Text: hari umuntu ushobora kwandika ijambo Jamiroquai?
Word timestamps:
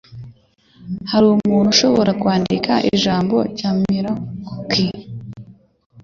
hari 1.11 1.25
umuntu 1.35 1.67
ushobora 1.75 2.11
kwandika 2.21 2.71
ijambo 2.93 3.35
Jamiroquai? 3.57 4.87